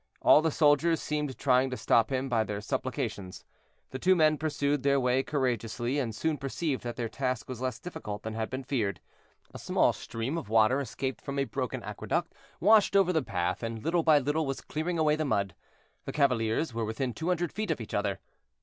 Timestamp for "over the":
12.95-13.21